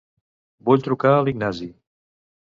[0.69, 1.69] Vull trucar a l'Ignasi.